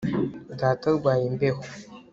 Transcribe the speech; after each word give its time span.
Data 0.59 0.85
arwaye 0.93 1.23
imbeho 1.31 1.61